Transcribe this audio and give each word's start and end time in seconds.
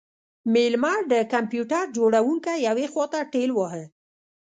میلمه 0.53 0.93
د 1.11 1.13
کمپیوټر 1.33 1.83
جوړونکی 1.97 2.55
یوې 2.67 2.85
خواته 2.93 3.19
ټیل 3.33 3.49
واهه 3.53 3.83